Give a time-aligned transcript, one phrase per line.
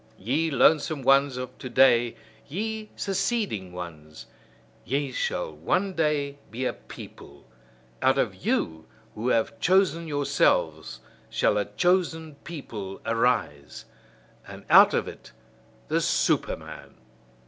[0.17, 2.15] Ye lonesome ones of to day,
[2.47, 4.25] ye seceding ones,
[4.83, 7.47] ye shall one day be a people:
[8.01, 13.85] out of you who have chosen yourselves, shall a chosen people arise:
[14.47, 15.33] and out of it
[15.87, 16.95] the Superman.